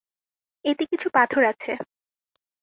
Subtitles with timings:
[0.65, 1.71] এতে কিছু পাথর আছে।